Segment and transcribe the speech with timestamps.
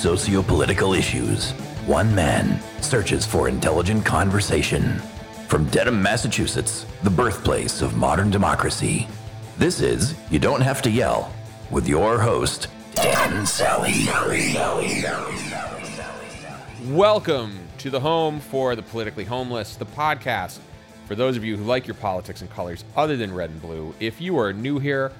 [0.00, 1.50] socio-political issues.
[1.84, 4.98] One man searches for intelligent conversation.
[5.46, 9.06] From Dedham, Massachusetts, the birthplace of modern democracy.
[9.58, 11.30] This is You Don't Have to Yell
[11.70, 14.06] with your host, Dan Sally.
[16.86, 20.60] Welcome to the home for the politically homeless, the podcast
[21.04, 23.94] for those of you who like your politics in colors other than red and blue.
[24.00, 25.12] If you are new here,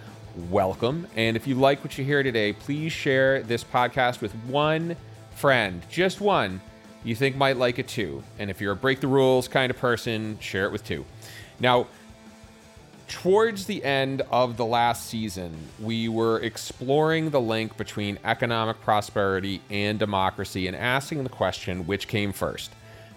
[0.50, 1.06] welcome.
[1.16, 4.96] And if you like what you hear today, please share this podcast with one
[5.34, 6.60] friend, just one
[7.04, 8.22] you think might like it too.
[8.38, 11.04] And if you're a break the rules kind of person, share it with two.
[11.58, 11.86] Now,
[13.08, 19.60] towards the end of the last season, we were exploring the link between economic prosperity
[19.70, 22.70] and democracy and asking the question which came first?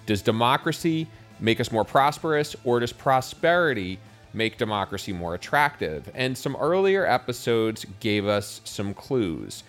[0.06, 1.08] Does democracy
[1.40, 4.00] make us more prosperous, or does prosperity
[4.34, 6.10] make democracy more attractive?
[6.14, 9.64] And some earlier episodes gave us some clues.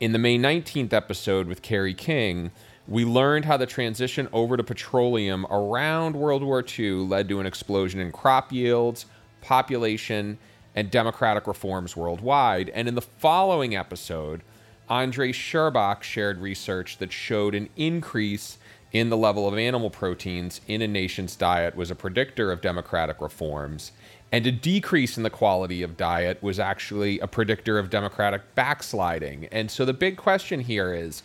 [0.00, 2.50] In the May 19th episode with Kerry King,
[2.86, 7.46] we learned how the transition over to petroleum around World War II led to an
[7.46, 9.06] explosion in crop yields,
[9.42, 10.38] population,
[10.74, 12.70] and democratic reforms worldwide.
[12.70, 14.42] And in the following episode,
[14.88, 18.56] Andre Scherbak shared research that showed an increase
[18.92, 23.20] in the level of animal proteins in a nation's diet was a predictor of democratic
[23.20, 23.92] reforms,
[24.32, 29.46] and a decrease in the quality of diet was actually a predictor of democratic backsliding.
[29.52, 31.22] And so the big question here is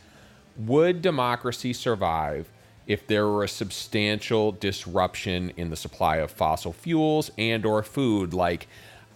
[0.58, 2.50] would democracy survive
[2.86, 8.34] if there were a substantial disruption in the supply of fossil fuels and or food
[8.34, 8.68] like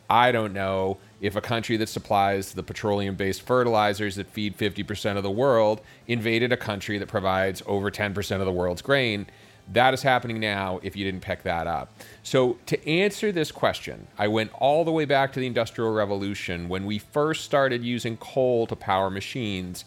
[0.10, 5.18] I don't know if a country that supplies the petroleum based fertilizers that feed 50%
[5.18, 9.28] of the world invaded a country that provides over 10% of the world's grain.
[9.74, 11.94] That is happening now if you didn't pick that up.
[12.24, 16.70] So, to answer this question, I went all the way back to the Industrial Revolution
[16.70, 19.84] when we first started using coal to power machines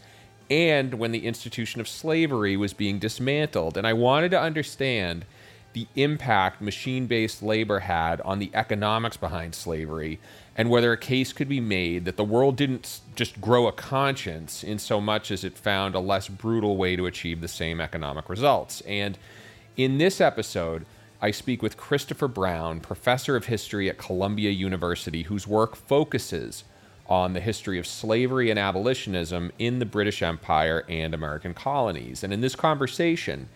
[0.50, 3.78] and when the institution of slavery was being dismantled.
[3.78, 5.24] And I wanted to understand
[5.72, 10.18] the impact machine based labor had on the economics behind slavery
[10.56, 14.64] and whether a case could be made that the world didn't just grow a conscience
[14.64, 18.28] in so much as it found a less brutal way to achieve the same economic
[18.28, 18.80] results.
[18.82, 19.16] And
[19.76, 20.84] in this episode,
[21.22, 26.64] I speak with Christopher Brown, professor of history at Columbia University, whose work focuses
[27.06, 32.24] on the history of slavery and abolitionism in the British Empire and American colonies.
[32.24, 33.48] And in this conversation,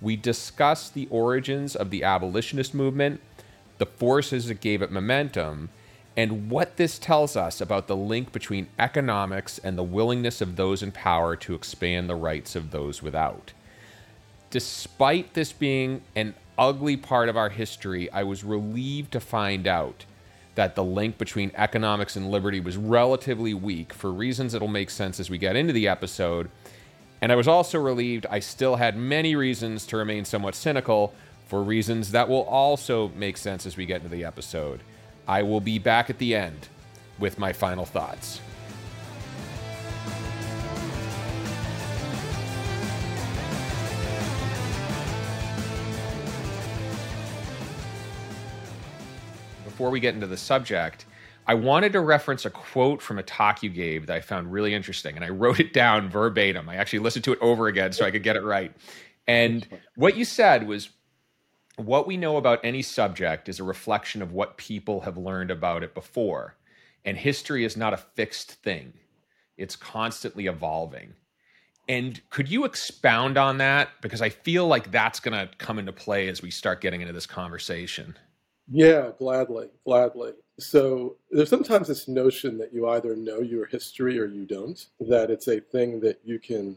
[0.00, 3.20] we discuss the origins of the abolitionist movement,
[3.78, 5.70] the forces that gave it momentum,
[6.16, 10.82] and what this tells us about the link between economics and the willingness of those
[10.82, 13.52] in power to expand the rights of those without.
[14.50, 20.06] Despite this being an ugly part of our history, I was relieved to find out
[20.56, 25.20] that the link between economics and liberty was relatively weak for reasons that'll make sense
[25.20, 26.50] as we get into the episode.
[27.20, 31.14] And I was also relieved I still had many reasons to remain somewhat cynical
[31.46, 34.80] for reasons that will also make sense as we get into the episode.
[35.26, 36.68] I will be back at the end
[37.18, 38.40] with my final thoughts.
[49.64, 51.06] Before we get into the subject,
[51.48, 54.74] I wanted to reference a quote from a talk you gave that I found really
[54.74, 56.68] interesting, and I wrote it down verbatim.
[56.68, 58.70] I actually listened to it over again so I could get it right.
[59.26, 59.66] And
[59.96, 60.90] what you said was
[61.76, 65.82] what we know about any subject is a reflection of what people have learned about
[65.82, 66.54] it before.
[67.04, 68.92] And history is not a fixed thing,
[69.56, 71.14] it's constantly evolving.
[71.88, 73.88] And could you expound on that?
[74.02, 77.14] Because I feel like that's going to come into play as we start getting into
[77.14, 78.18] this conversation.
[78.70, 80.32] Yeah, gladly, gladly.
[80.58, 85.30] So there's sometimes this notion that you either know your history or you don't, that
[85.30, 86.76] it's a thing that you can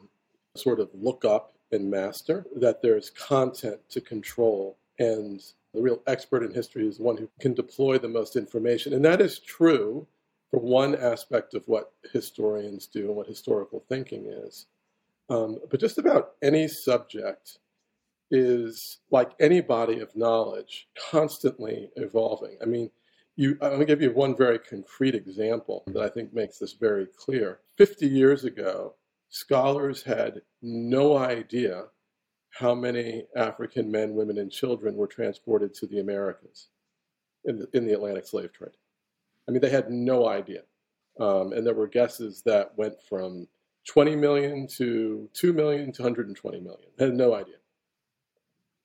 [0.55, 4.77] sort of look up and master, that there's content to control.
[4.99, 5.41] And
[5.73, 8.93] the real expert in history is one who can deploy the most information.
[8.93, 10.05] And that is true
[10.51, 14.67] for one aspect of what historians do and what historical thinking is.
[15.29, 17.57] Um, but just about any subject
[18.29, 22.57] is like any body of knowledge, constantly evolving.
[22.61, 22.91] I mean,
[23.41, 26.73] you, I'm going to give you one very concrete example that I think makes this
[26.73, 27.59] very clear.
[27.77, 28.93] 50 years ago,
[29.29, 31.85] scholars had no idea
[32.51, 36.67] how many African men, women, and children were transported to the Americas
[37.43, 38.77] in the, in the Atlantic slave trade.
[39.47, 40.61] I mean, they had no idea.
[41.19, 43.47] Um, and there were guesses that went from
[43.87, 46.89] 20 million to 2 million to 120 million.
[46.95, 47.55] They had no idea.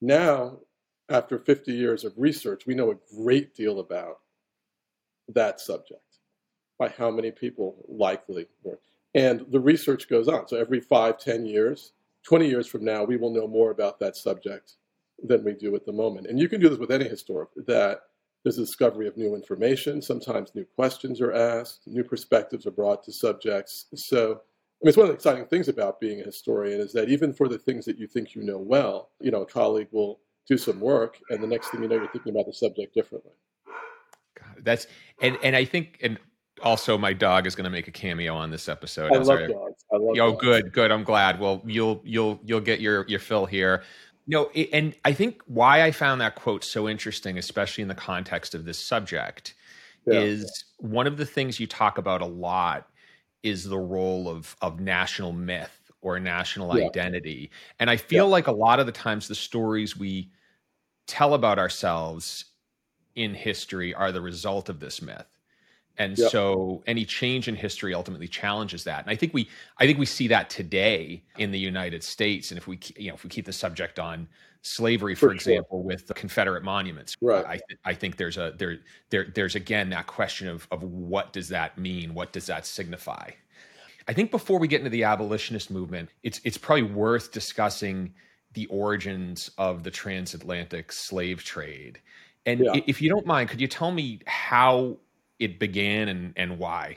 [0.00, 0.60] Now,
[1.10, 4.20] after 50 years of research, we know a great deal about
[5.28, 6.00] that subject
[6.78, 8.78] by how many people likely were.
[9.14, 10.46] And the research goes on.
[10.46, 11.92] So every five, ten years,
[12.24, 14.74] 20 years from now, we will know more about that subject
[15.22, 16.26] than we do at the moment.
[16.26, 18.00] And you can do this with any historic that
[18.42, 20.02] there's a discovery of new information.
[20.02, 23.86] Sometimes new questions are asked, new perspectives are brought to subjects.
[23.94, 27.08] So, I mean, it's one of the exciting things about being a historian is that
[27.08, 30.20] even for the things that you think you know well, you know, a colleague will
[30.46, 33.32] do some work, and the next thing you know, you're thinking about the subject differently.
[34.62, 34.86] That's
[35.20, 36.18] and and I think and
[36.62, 39.12] also my dog is going to make a cameo on this episode.
[39.12, 39.84] I love dogs.
[39.92, 40.10] I love.
[40.10, 40.40] Oh, dogs.
[40.40, 40.90] good, good.
[40.90, 41.40] I'm glad.
[41.40, 43.82] Well, you'll you'll you'll get your your fill here.
[44.26, 47.94] No, it, and I think why I found that quote so interesting, especially in the
[47.94, 49.54] context of this subject,
[50.06, 50.20] yeah.
[50.20, 52.88] is one of the things you talk about a lot
[53.42, 56.86] is the role of of national myth or national yeah.
[56.86, 57.50] identity.
[57.78, 58.32] And I feel yeah.
[58.32, 60.30] like a lot of the times the stories we
[61.06, 62.46] tell about ourselves
[63.16, 65.26] in history are the result of this myth.
[65.98, 66.30] And yep.
[66.30, 69.00] so any change in history ultimately challenges that.
[69.02, 69.48] And i think we
[69.78, 72.50] i think we see that today in the united states.
[72.50, 74.28] And if we you know if we keep the subject on
[74.62, 75.86] slavery for, for example sure.
[75.86, 77.44] with the confederate monuments right.
[77.46, 78.78] I th- i think there's a there
[79.10, 82.14] there there's again that question of of what does that mean?
[82.14, 83.30] What does that signify?
[84.08, 88.12] I think before we get into the abolitionist movement it's it's probably worth discussing
[88.52, 92.00] the origins of the transatlantic slave trade
[92.46, 92.80] and yeah.
[92.86, 94.96] if you don't mind could you tell me how
[95.38, 96.96] it began and, and why?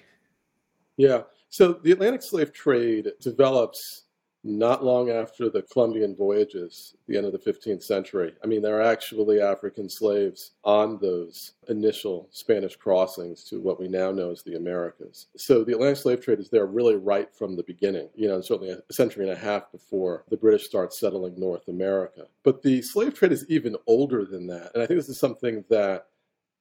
[0.98, 1.24] Yeah.
[1.50, 4.04] So the Atlantic slave trade develops
[4.44, 8.34] not long after the Columbian voyages, the end of the 15th century.
[8.42, 13.90] I mean, there are actually African slaves on those initial Spanish crossings to what we
[13.90, 15.28] now know as the Americas.
[15.36, 18.72] So the Atlantic slave trade is there really right from the beginning, you know, certainly
[18.72, 22.26] a century and a half before the British start settling North America.
[22.44, 24.72] But the slave trade is even older than that.
[24.74, 26.06] And I think this is something that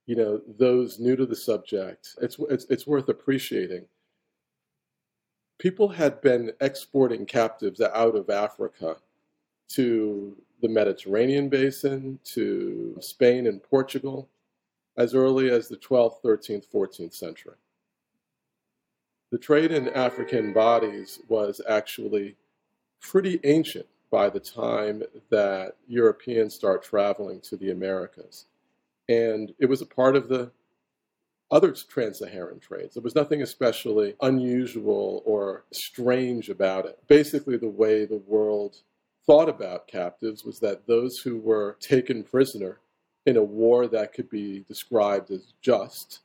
[0.06, 3.84] you know those new to the subject it's, it's, it's worth appreciating
[5.58, 8.96] people had been exporting captives out of africa
[9.69, 14.28] to the mediterranean basin to spain and portugal
[14.99, 17.55] as early as the 12th 13th 14th century.
[19.31, 22.37] The trade in african bodies was actually
[23.00, 28.46] pretty ancient by the time that europeans start traveling to the americas.
[29.08, 30.50] And it was a part of the
[31.50, 32.94] other trans-Saharan trades.
[32.94, 36.98] There was nothing especially unusual or strange about it.
[37.08, 38.76] Basically, the way the world
[39.26, 42.78] thought about captives was that those who were taken prisoner
[43.26, 46.20] in a war that could be described as just,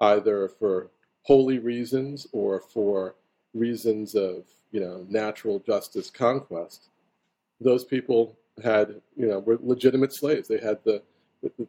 [0.00, 0.90] either for
[1.22, 3.14] holy reasons or for
[3.54, 6.88] reasons of you know natural justice conquest,
[7.60, 10.48] those people had you know were legitimate slaves.
[10.48, 11.02] They had the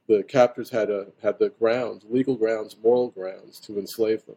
[0.07, 4.35] the, captors had a, had the grounds, legal grounds, moral grounds to enslave them.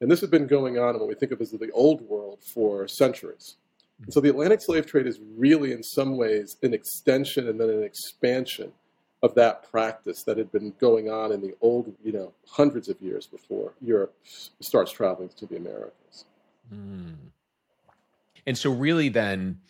[0.00, 2.38] And this had been going on in what we think of as the old world
[2.42, 3.56] for centuries.
[4.02, 7.70] And so the Atlantic slave trade is really, in some ways, an extension and then
[7.70, 8.72] an expansion
[9.22, 13.00] of that practice that had been going on in the old, you know, hundreds of
[13.00, 14.14] years before Europe
[14.60, 16.26] starts traveling to the Americas.
[16.72, 17.14] Mm.
[18.46, 19.60] And so, really, then,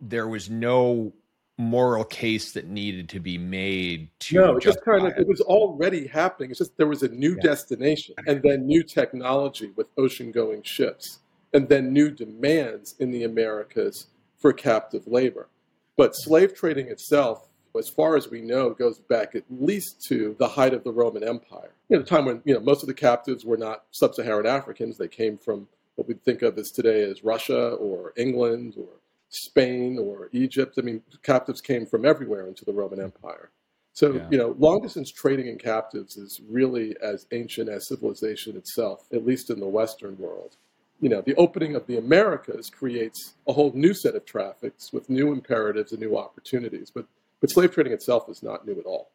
[0.00, 1.12] there was no
[1.60, 5.40] moral case that needed to be made to no it just kind of it was
[5.42, 6.50] already happening.
[6.50, 7.42] It's just there was a new yeah.
[7.42, 11.20] destination and then new technology with ocean going ships
[11.52, 14.06] and then new demands in the americas
[14.38, 15.48] for captive labor.
[15.96, 17.48] But slave trading itself
[17.78, 21.22] as far as we know goes back at least to the height of the roman
[21.22, 21.74] empire.
[21.88, 24.96] You know, the time when you know most of the captives were not sub-saharan africans.
[24.96, 28.88] They came from what we think of as today as russia or england or
[29.30, 30.74] Spain or Egypt.
[30.78, 33.50] I mean, captives came from everywhere into the Roman Empire.
[33.92, 34.28] So, yeah.
[34.30, 39.26] you know, long distance trading in captives is really as ancient as civilization itself, at
[39.26, 40.56] least in the Western world.
[41.00, 45.08] You know, the opening of the Americas creates a whole new set of traffics with
[45.08, 46.90] new imperatives and new opportunities.
[46.90, 47.06] But,
[47.40, 49.10] but slave trading itself is not new at all.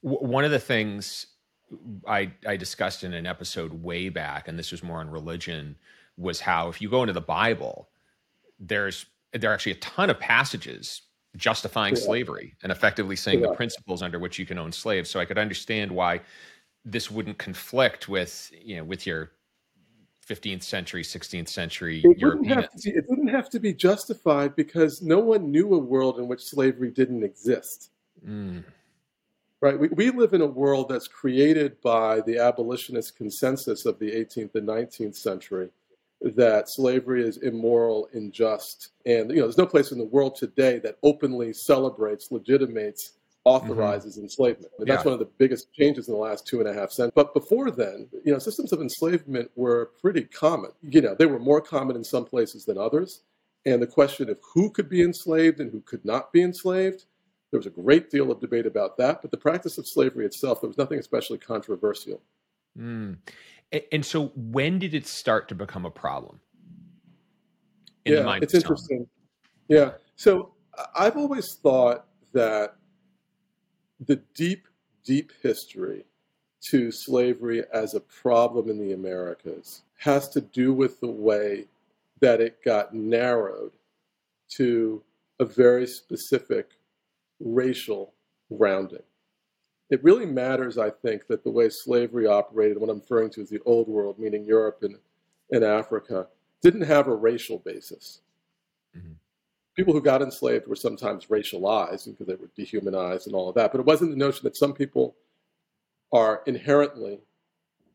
[0.00, 1.26] One of the things
[2.06, 5.76] I, I discussed in an episode way back, and this was more on religion,
[6.16, 7.88] was how if you go into the Bible,
[8.60, 11.02] there's there are actually a ton of passages
[11.36, 12.02] justifying yeah.
[12.02, 13.48] slavery and effectively saying yeah.
[13.48, 15.10] the principles under which you can own slaves.
[15.10, 16.20] So I could understand why
[16.84, 19.32] this wouldn't conflict with you know with your
[20.26, 22.66] 15th century, 16th century it Europeans.
[22.82, 26.42] Be, it didn't have to be justified because no one knew a world in which
[26.42, 27.90] slavery didn't exist.
[28.26, 28.64] Mm.
[29.60, 29.78] Right?
[29.78, 34.54] We, we live in a world that's created by the abolitionist consensus of the 18th
[34.54, 35.70] and 19th century
[36.24, 40.78] that slavery is immoral, unjust, and you know there's no place in the world today
[40.78, 43.12] that openly celebrates, legitimates
[43.44, 44.24] authorizes mm-hmm.
[44.24, 44.72] enslavement.
[44.78, 47.12] And that's one of the biggest changes in the last two and a half centuries.
[47.14, 50.70] But before then, you know, systems of enslavement were pretty common.
[50.82, 53.20] You know, they were more common in some places than others.
[53.66, 57.04] And the question of who could be enslaved and who could not be enslaved,
[57.50, 59.20] there was a great deal of debate about that.
[59.22, 62.20] But the practice of slavery itself, there was nothing especially controversial.
[62.78, 63.18] Mm.
[63.92, 66.40] And so, when did it start to become a problem?
[68.04, 69.06] In yeah, it's interesting.
[69.68, 69.92] Yeah.
[70.16, 70.52] So,
[70.96, 72.76] I've always thought that
[74.06, 74.68] the deep,
[75.04, 76.04] deep history
[76.62, 81.66] to slavery as a problem in the Americas has to do with the way
[82.20, 83.72] that it got narrowed
[84.48, 85.02] to
[85.40, 86.78] a very specific
[87.40, 88.14] racial
[88.56, 89.02] grounding.
[89.94, 93.48] It really matters, I think, that the way slavery operated, what I'm referring to as
[93.48, 94.96] the old world, meaning Europe and,
[95.50, 96.26] and Africa,
[96.62, 98.20] didn't have a racial basis.
[98.96, 99.12] Mm-hmm
[99.74, 103.72] people who got enslaved were sometimes racialized because they were dehumanized and all of that.
[103.72, 105.14] But it wasn't the notion that some people
[106.12, 107.18] are inherently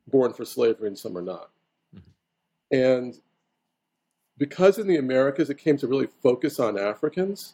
[0.07, 1.49] born for slavery and some are not.
[1.95, 2.75] Mm-hmm.
[2.75, 3.19] And
[4.37, 7.53] because in the Americas it came to really focus on Africans,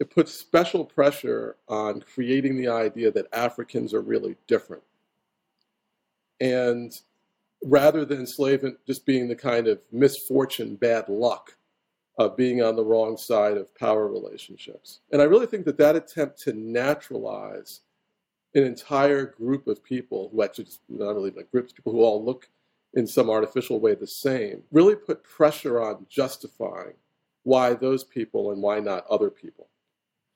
[0.00, 4.82] it puts special pressure on creating the idea that Africans are really different.
[6.40, 6.92] And
[7.62, 11.56] rather than enslavement just being the kind of misfortune, bad luck
[12.18, 15.00] of being on the wrong side of power relationships.
[15.10, 17.80] And I really think that that attempt to naturalize
[18.54, 22.24] an entire group of people who actually just not really like groups, people who all
[22.24, 22.48] look
[22.94, 26.94] in some artificial way the same, really put pressure on justifying
[27.42, 29.66] why those people and why not other people.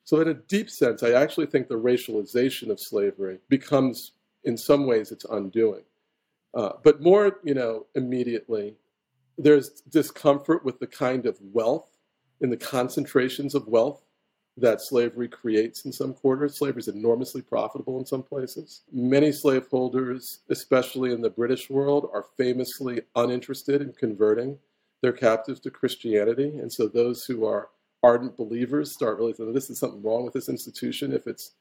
[0.08, 4.12] So, in a deep sense, I actually think the racialization of slavery becomes,
[4.44, 5.82] in some ways, its undoing.
[6.54, 8.74] Uh, but more, you know, immediately,
[9.36, 11.90] there's discomfort with the kind of wealth
[12.40, 14.02] and the concentrations of wealth
[14.56, 16.56] that slavery creates in some quarters.
[16.56, 18.84] Slavery is enormously profitable in some places.
[18.90, 24.56] Many slaveholders, especially in the British world, are famously uninterested in converting
[25.02, 26.56] their captives to Christianity.
[26.56, 27.68] And so those who are
[28.02, 31.52] ardent believers start really thinking this is something wrong with this institution if it's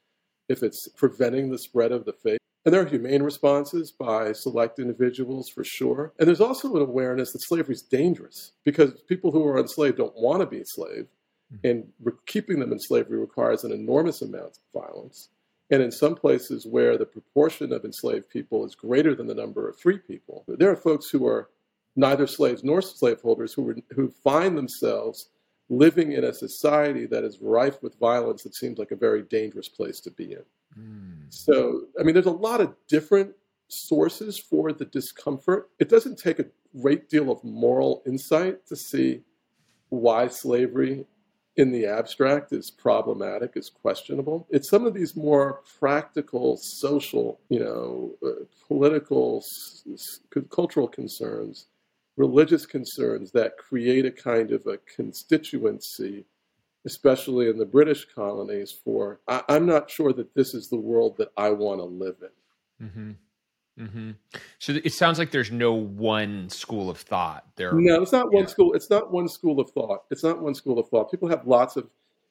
[0.48, 2.38] if it's preventing the spread of the faith.
[2.64, 6.12] And there are humane responses by select individuals for sure.
[6.18, 10.16] And there's also an awareness that slavery is dangerous because people who are enslaved don't
[10.16, 11.08] want to be enslaved.
[11.50, 11.66] Hmm.
[11.66, 15.28] And re- keeping them in slavery requires an enormous amount of violence.
[15.70, 19.68] And in some places where the proportion of enslaved people is greater than the number
[19.68, 21.50] of free people, there are folks who are
[21.94, 25.28] neither slaves nor slaveholders who, who find themselves
[25.68, 29.68] living in a society that is rife with violence that seems like a very dangerous
[29.68, 30.42] place to be in.
[30.78, 31.26] Mm.
[31.28, 33.32] So, I mean, there's a lot of different
[33.68, 35.70] sources for the discomfort.
[35.78, 36.46] It doesn't take a
[36.80, 39.22] great deal of moral insight to see
[39.90, 41.06] why slavery
[41.56, 44.46] in the abstract is problematic, is questionable.
[44.48, 50.20] It's some of these more practical, social, you know, uh, political, s-
[50.50, 51.66] cultural concerns,
[52.18, 56.24] religious concerns that create a kind of a constituency
[56.88, 61.16] especially in the British colonies, for I, am not sure that this is the world
[61.18, 62.86] that I want to live in.
[62.86, 63.10] Mm-hmm.
[63.84, 64.10] Mm-hmm.
[64.58, 67.44] So it sounds like there's no one school of thought.
[67.56, 68.48] There, no, it's not one yeah.
[68.48, 68.72] school.
[68.72, 70.04] It's not one school of thought.
[70.10, 71.10] It's not one school of thought.
[71.10, 71.88] People have lots of,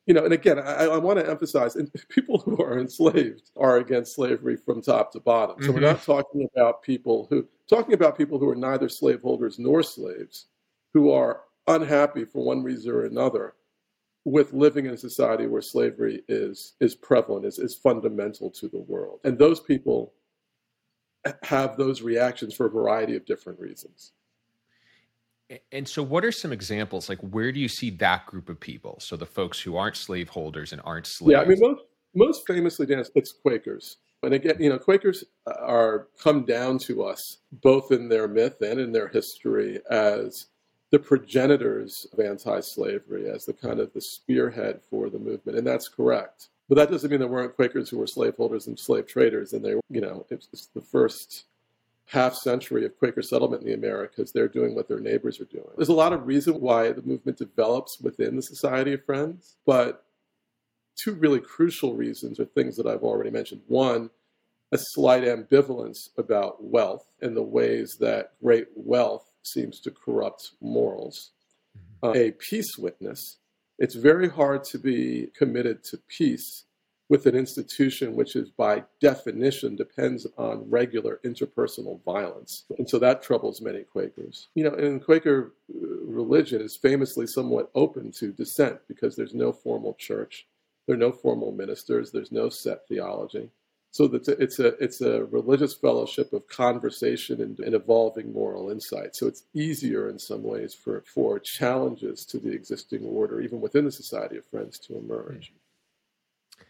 [0.07, 0.25] you know.
[0.25, 4.57] And again, I, I want to emphasize: and people who are enslaved are against slavery
[4.57, 5.55] from top to bottom.
[5.59, 5.75] So mm-hmm.
[5.75, 10.47] we're not talking about people who talking about people who are neither slaveholders nor slaves,
[10.93, 13.53] who are unhappy for one reason or another
[14.25, 18.79] with living in a society where slavery is is prevalent, is, is fundamental to the
[18.79, 19.19] world.
[19.23, 20.13] And those people
[21.43, 24.11] have those reactions for a variety of different reasons.
[25.71, 27.07] And so, what are some examples?
[27.07, 28.97] Like, where do you see that group of people?
[28.99, 31.31] So, the folks who aren't slaveholders and aren't slaves.
[31.31, 31.83] Yeah, I mean, most
[32.13, 33.97] most famously, Dan, it's Quakers.
[34.23, 38.61] And again, you know, Quakers uh, are come down to us both in their myth
[38.61, 40.47] and in their history as
[40.89, 45.89] the progenitors of anti-slavery as the kind of the spearhead for the movement, and that's
[45.89, 46.47] correct.
[46.69, 49.75] But that doesn't mean there weren't Quakers who were slaveholders and slave traders, and they,
[49.89, 51.45] you know, it's, the first
[52.05, 54.31] half century of Quaker settlement in the Americas.
[54.31, 55.67] They're doing what their neighbors are doing.
[55.75, 60.05] There's a lot of reason why the movement develops within the Society of Friends, but
[61.07, 63.61] two really crucial reasons are things that I've already mentioned.
[63.67, 64.09] One,
[64.73, 71.31] a slight ambivalence about wealth and the ways that great wealth seems to corrupt morals.
[72.03, 73.37] Uh, a peace witness,
[73.79, 76.65] it's very hard to be committed to peace
[77.07, 82.65] with an institution which is by definition depends on regular interpersonal violence.
[82.77, 84.49] And so that troubles many Quakers.
[84.55, 89.53] You know, and Quaker uh, religion is famously somewhat open to dissent because there's no
[89.53, 90.45] formal church
[90.87, 92.11] There are no formal ministers.
[92.11, 93.51] There's no set theology.
[93.91, 98.69] So it's a, it's a, it's a religious fellowship of conversation and, and, evolving moral
[98.69, 99.15] insight.
[99.15, 103.85] So it's easier in some ways for, for challenges to the existing order, even within
[103.85, 105.51] the Society of Friends, to emerge.
[105.51, 106.63] Hmm.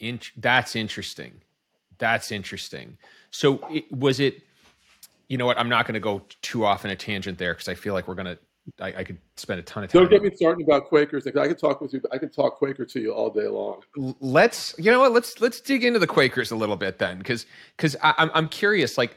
[0.00, 1.40] In, that's interesting.
[1.98, 2.98] That's interesting.
[3.30, 4.42] So it, was it?
[5.28, 5.58] You know what?
[5.58, 8.06] I'm not going to go too off in a tangent there because I feel like
[8.06, 8.38] we're going to
[8.80, 10.02] I, I, could spend a ton of time.
[10.02, 11.26] Don't get me started about Quakers.
[11.26, 12.00] I could talk with you.
[12.10, 13.82] I could talk Quaker to you all day long.
[14.20, 15.12] Let's, you know what?
[15.12, 18.96] Let's let's dig into the Quakers a little bit then, because because I'm I'm curious.
[18.96, 19.16] Like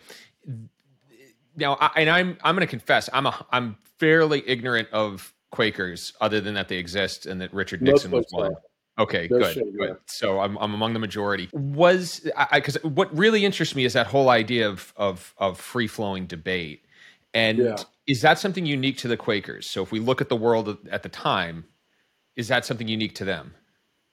[1.56, 6.14] now, I, and I'm I'm going to confess, I'm a I'm fairly ignorant of Quakers,
[6.20, 8.54] other than that they exist and that Richard Nixon was one.
[9.00, 9.76] Okay, good, good.
[9.80, 9.94] Yeah.
[10.08, 11.50] So I'm I'm among the majority.
[11.54, 15.88] Was I because what really interests me is that whole idea of of of free
[15.88, 16.84] flowing debate,
[17.34, 17.60] and.
[17.60, 19.70] Yeah is that something unique to the Quakers?
[19.70, 21.66] So if we look at the world at the time,
[22.36, 23.54] is that something unique to them?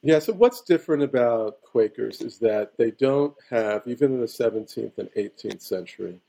[0.03, 4.99] Yeah, so what's different about Quakers is that they don't have, even in the 17th
[4.99, 6.21] and 18th century,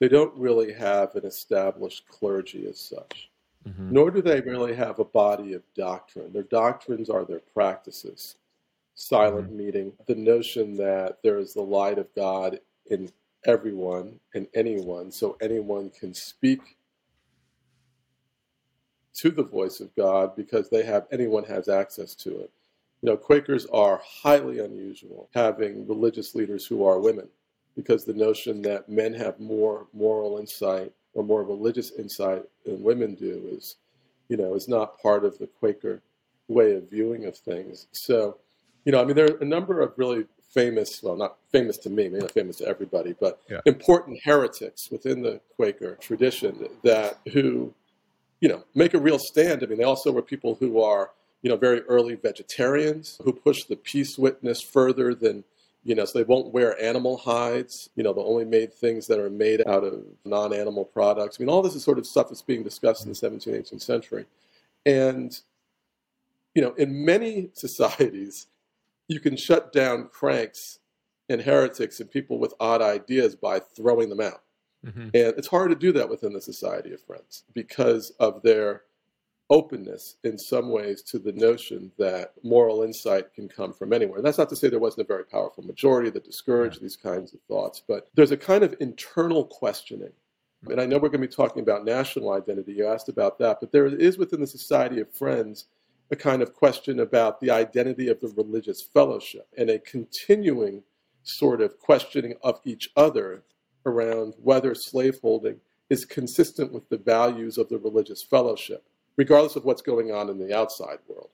[0.00, 3.30] they don't really have an established clergy as such.
[3.66, 3.92] Mm-hmm.
[3.92, 6.32] Nor do they really have a body of doctrine.
[6.32, 8.36] Their doctrines are their practices.
[8.94, 9.56] Silent mm-hmm.
[9.56, 13.10] meeting, the notion that there is the light of God in
[13.46, 16.76] everyone and anyone, so anyone can speak
[19.14, 22.50] to the voice of God because they have anyone has access to it.
[23.02, 27.28] You know, Quakers are highly unusual having religious leaders who are women
[27.76, 33.14] because the notion that men have more moral insight or more religious insight than women
[33.14, 33.76] do is,
[34.28, 36.02] you know, is not part of the Quaker
[36.48, 37.86] way of viewing of things.
[37.92, 38.38] So,
[38.84, 41.90] you know, I mean, there are a number of really famous, well, not famous to
[41.90, 43.60] me, maybe not famous to everybody, but yeah.
[43.66, 47.74] important heretics within the Quaker tradition that who
[48.44, 49.62] you know, make a real stand.
[49.62, 53.64] I mean, they also were people who are, you know, very early vegetarians who push
[53.64, 55.44] the peace witness further than,
[55.82, 57.88] you know, so they won't wear animal hides.
[57.96, 61.38] You know, they only made things that are made out of non-animal products.
[61.40, 63.80] I mean, all this is sort of stuff that's being discussed in the 17th, 18th
[63.80, 64.26] century.
[64.84, 65.40] And,
[66.54, 68.48] you know, in many societies,
[69.08, 70.80] you can shut down cranks
[71.30, 74.43] and heretics and people with odd ideas by throwing them out.
[74.84, 75.02] Mm-hmm.
[75.02, 78.82] And it's hard to do that within the Society of Friends because of their
[79.50, 84.18] openness in some ways to the notion that moral insight can come from anywhere.
[84.18, 86.82] And that's not to say there wasn't a very powerful majority that discouraged yeah.
[86.82, 90.12] these kinds of thoughts, but there's a kind of internal questioning.
[90.70, 92.72] And I know we're going to be talking about national identity.
[92.72, 95.66] You asked about that, but there is within the Society of Friends
[96.10, 100.82] a kind of question about the identity of the religious fellowship and a continuing
[101.22, 103.42] sort of questioning of each other
[103.86, 108.84] around whether slaveholding is consistent with the values of the religious fellowship,
[109.16, 111.30] regardless of what's going on in the outside world.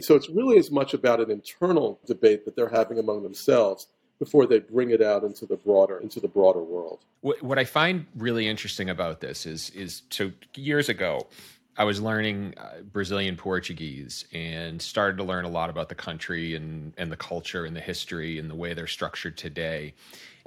[0.00, 3.86] So it's really as much about an internal debate that they're having among themselves
[4.18, 7.04] before they bring it out into the broader into the broader world.
[7.20, 11.26] What I find really interesting about this is is so years ago
[11.76, 16.54] I was learning uh, Brazilian Portuguese and started to learn a lot about the country
[16.54, 19.94] and and the culture and the history and the way they're structured today.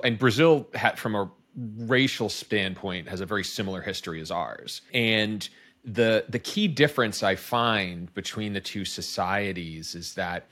[0.03, 4.81] And Brazil had from a racial standpoint has a very similar history as ours.
[4.93, 5.47] And
[5.83, 10.47] the the key difference I find between the two societies is that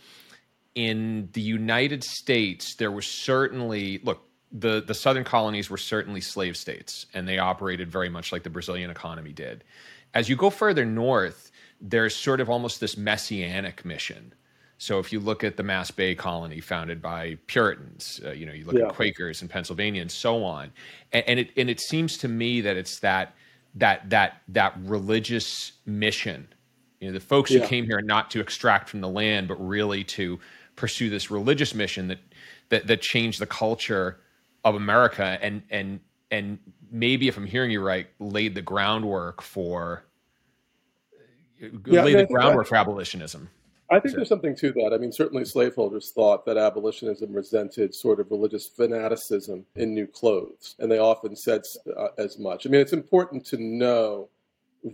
[0.73, 6.57] in the United States there was certainly look the the southern colonies were certainly slave
[6.57, 9.63] states and they operated very much like the Brazilian economy did.
[10.13, 14.33] As you go further north, there's sort of almost this messianic mission
[14.77, 18.51] so if you look at the Mass Bay colony founded by Puritans, uh, you know,
[18.51, 18.87] you look yeah.
[18.87, 20.71] at Quakers in Pennsylvania and so on,
[21.13, 23.35] and, and, it and it seems to me that it's that
[23.75, 26.47] that that that religious mission.
[26.99, 27.59] You know, the folks yeah.
[27.59, 30.39] who came here not to extract from the land, but really to
[30.75, 32.19] pursue this religious mission that
[32.69, 34.19] that that changed the culture
[34.65, 36.59] of America and and and
[36.91, 40.03] maybe if I'm hearing you right, laid the groundwork for
[41.59, 43.49] yeah, laid the groundwork for abolitionism.
[43.89, 44.93] I think there's something to that.
[44.93, 50.75] I mean, certainly slaveholders thought that abolitionism resented sort of religious fanaticism in new clothes,
[50.79, 51.61] and they often said
[51.95, 52.65] uh, as much.
[52.65, 54.29] I mean, it's important to know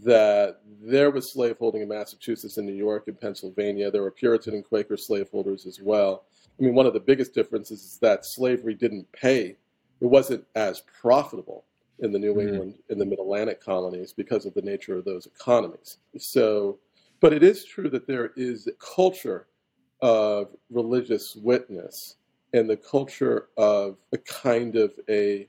[0.04, 3.91] that there was slaveholding in Massachusetts and New York and Pennsylvania.
[3.91, 6.25] There were Puritan and Quaker slaveholders as well.
[6.60, 9.58] I mean, one of the biggest differences is that slavery didn't pay,
[10.01, 11.65] it wasn't as profitable
[11.99, 12.47] in the New mm-hmm.
[12.47, 15.97] England, in the Mid Atlantic colonies because of the nature of those economies.
[16.17, 16.80] So,
[17.21, 19.47] but it is true that there is a culture
[20.01, 22.17] of religious witness
[22.53, 25.47] and the culture of a kind of a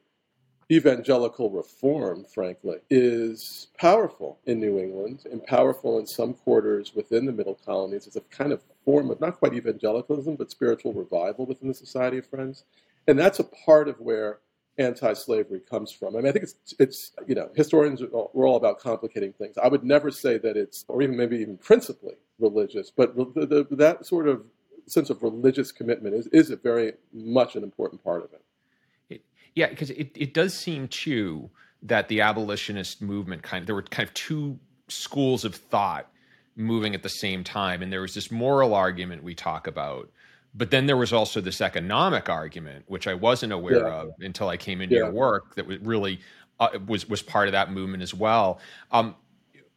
[0.70, 7.32] evangelical reform, frankly, is powerful in New England and powerful in some quarters within the
[7.32, 8.06] middle colonies.
[8.06, 12.18] It's a kind of form of not quite evangelicalism, but spiritual revival within the Society
[12.18, 12.64] of Friends.
[13.06, 14.38] And that's a part of where
[14.78, 16.16] anti-slavery comes from.
[16.16, 19.56] I mean, I think it's it's you know historians we're all about complicating things.
[19.58, 23.76] I would never say that it's or even maybe even principally religious, but the, the,
[23.76, 24.44] that sort of
[24.86, 28.42] sense of religious commitment is is a very much an important part of it.
[29.08, 31.50] it yeah, because it it does seem too
[31.82, 34.58] that the abolitionist movement kind of there were kind of two
[34.88, 36.08] schools of thought
[36.56, 40.10] moving at the same time, and there was this moral argument we talk about
[40.54, 44.02] but then there was also this economic argument, which I wasn't aware yeah.
[44.02, 45.02] of until I came into yeah.
[45.02, 45.54] your work.
[45.54, 46.20] That was really
[46.60, 48.60] uh, was was part of that movement as well.
[48.90, 49.16] Um,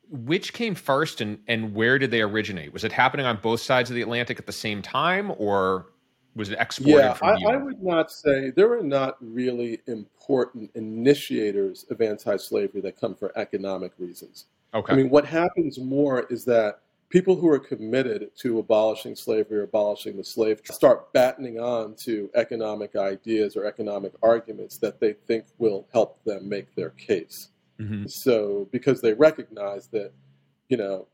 [0.10, 2.74] which came first, and and where did they originate?
[2.74, 5.88] Was it happening on both sides of the Atlantic at the same time, or
[6.36, 6.98] was it exported?
[6.98, 13.00] Yeah, I, I, would not say there are not really important initiators of anti-slavery that
[13.00, 14.46] come for economic reasons.
[14.74, 14.92] Okay.
[14.92, 16.82] I mean, what happens more is that
[17.15, 21.95] people who are committed to abolishing slavery or abolishing the slave trade start battening on
[22.04, 27.47] to economic ideas or economic arguments that they think will help them make their case.
[27.80, 28.04] Mm-hmm.
[28.08, 30.12] So, because they recognize that,
[30.67, 31.08] you know,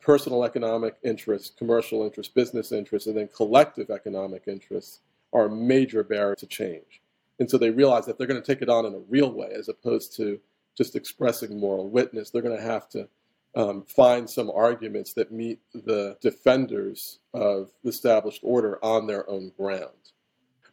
[0.00, 5.00] personal economic interests, commercial interests, business interests, and then collective economic interests
[5.32, 7.02] are a major barrier to change.
[7.40, 9.50] And so they realize that they're going to take it on in a real way
[9.52, 10.38] as opposed to
[10.78, 12.30] just expressing moral witness.
[12.30, 13.08] They're going to have to
[13.54, 19.52] um, find some arguments that meet the defenders of the established order on their own
[19.56, 20.12] ground.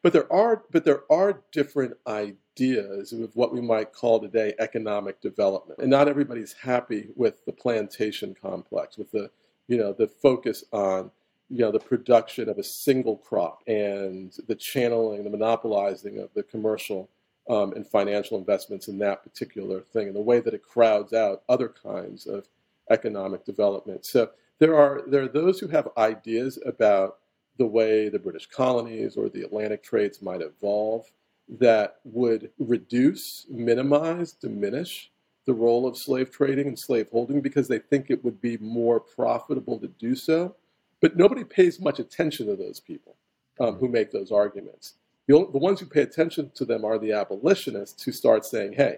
[0.04, 5.22] But there are, but there are different ideas of what we might call today economic
[5.22, 9.32] development, and not everybody's happy with the plantation complex, with the,
[9.68, 11.12] you know, the focus on,
[11.50, 16.44] you know, the production of a single crop and the channeling, the monopolizing of the
[16.44, 17.10] commercial
[17.50, 21.44] um, and financial investments in that particular thing, and the way that it crowds out
[21.50, 22.48] other kinds of
[22.90, 24.06] economic development.
[24.06, 27.18] So there are there are those who have ideas about
[27.58, 31.06] the way the British colonies or the Atlantic trades might evolve
[31.50, 35.12] that would reduce, minimize, diminish
[35.46, 39.00] the role of slave trading and slave holding because they think it would be more
[39.00, 40.56] profitable to do so.
[41.00, 43.16] But nobody pays much attention to those people
[43.60, 44.96] um, who make those arguments.
[45.28, 48.74] The, only, the ones who pay attention to them are the abolitionists who start saying,
[48.74, 48.98] hey,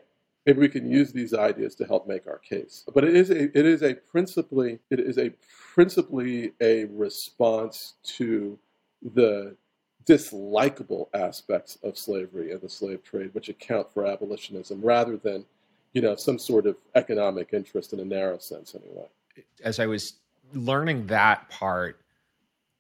[0.49, 2.83] maybe we can use these ideas to help make our case.
[2.93, 5.31] But it is a it is a principally it is a
[5.73, 8.57] principally a response to
[9.13, 9.55] the
[10.05, 15.45] dislikable aspects of slavery and the slave trade, which account for abolitionism, rather than
[15.93, 19.07] you know some sort of economic interest in a narrow sense, anyway.
[19.63, 20.13] As I was
[20.53, 22.01] learning that part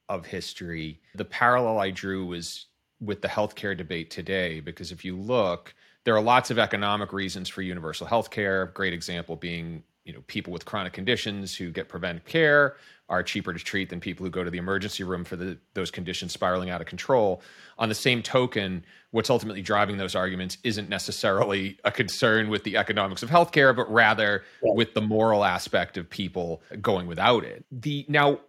[0.09, 2.65] of history, the parallel I drew was
[2.99, 5.75] with the healthcare debate today, because if you look
[6.09, 8.71] there are lots of economic reasons for universal health care.
[8.73, 12.77] Great example being, you know, people with chronic conditions who get preventive care
[13.09, 15.91] are cheaper to treat than people who go to the emergency room for the, those
[15.91, 17.43] conditions spiraling out of control.
[17.77, 22.75] On the same token, what's ultimately driving those arguments isn't necessarily a concern with the
[22.75, 24.71] economics of healthcare, but rather yeah.
[24.73, 27.63] with the moral aspect of people going without it.
[27.71, 28.39] The now,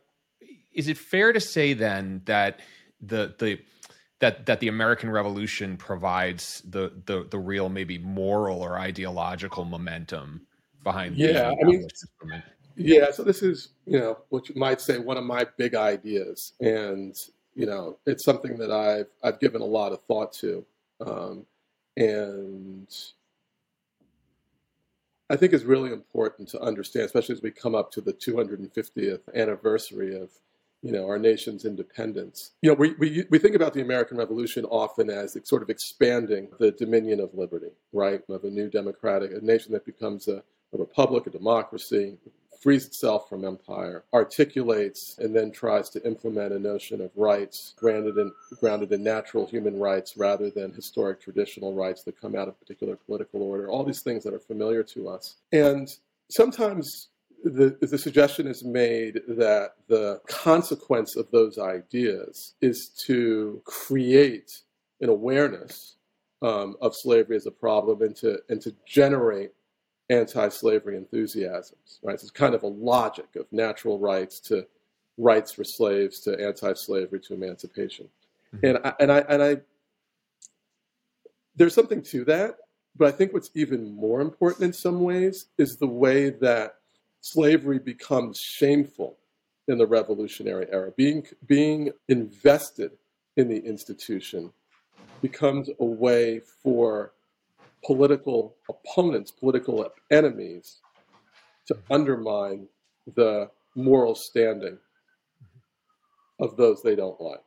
[0.73, 2.59] is it fair to say then that
[3.03, 3.61] the the
[4.21, 10.47] that that the American Revolution provides the the the real maybe moral or ideological momentum
[10.85, 11.17] behind.
[11.17, 11.89] Yeah, I mean,
[12.21, 12.45] movement.
[12.77, 13.11] yeah.
[13.11, 17.17] So this is you know what you might say one of my big ideas, and
[17.55, 20.65] you know it's something that I've I've given a lot of thought to,
[21.01, 21.47] um,
[21.97, 22.89] and
[25.31, 29.21] I think is really important to understand, especially as we come up to the 250th
[29.35, 30.31] anniversary of
[30.83, 32.53] you know, our nation's independence.
[32.63, 36.49] You know, we, we, we think about the American Revolution often as sort of expanding
[36.59, 38.23] the dominion of liberty, right?
[38.29, 42.17] Of a new democratic, a nation that becomes a, a republic, a democracy,
[42.61, 48.19] frees itself from empire, articulates and then tries to implement a notion of rights grounded
[48.19, 52.59] in, grounded in natural human rights rather than historic traditional rights that come out of
[52.61, 55.37] particular political order, all these things that are familiar to us.
[55.53, 55.89] And
[56.31, 57.09] sometimes
[57.45, 64.61] the, the suggestion is made that the consequence of those ideas is to create
[65.01, 65.97] an awareness
[66.43, 69.53] um, of slavery as a problem and to, and to generate
[70.11, 72.01] anti-slavery enthusiasms.
[72.03, 74.67] Right, so it's kind of a logic of natural rights to
[75.19, 78.09] rights for slaves to anti-slavery to emancipation,
[78.55, 78.67] mm-hmm.
[78.67, 79.57] and I, and I and I
[81.57, 82.57] there's something to that,
[82.97, 86.80] but I think what's even more important in some ways is the way that
[87.21, 89.17] slavery becomes shameful
[89.69, 90.91] in the revolutionary era.
[90.97, 92.93] Being, being invested
[93.37, 94.53] in the institution
[95.23, 97.13] becomes a way for
[97.85, 100.81] political opponents, political enemies,
[101.67, 102.67] to undermine
[103.15, 104.79] the moral standing
[106.41, 107.45] of those they don't like.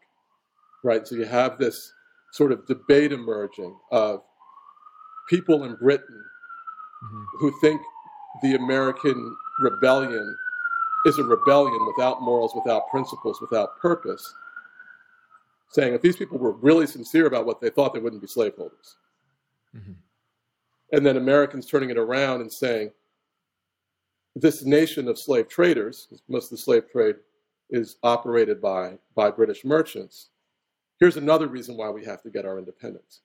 [0.83, 1.07] Right?
[1.07, 1.93] So you have this
[2.31, 4.21] sort of debate emerging of
[5.29, 6.23] people in Britain
[7.03, 7.23] mm-hmm.
[7.39, 7.81] who think
[8.41, 10.35] the American rebellion
[11.05, 14.33] is a rebellion without morals, without principles, without purpose,
[15.69, 18.97] saying if these people were really sincere about what they thought, they wouldn't be slaveholders.
[19.75, 19.93] Mm-hmm.
[20.91, 22.91] And then Americans turning it around and saying,
[24.35, 27.15] this nation of slave traders, most of the slave trade
[27.69, 30.29] is operated by, by British merchants,
[30.99, 33.21] here's another reason why we have to get our independence.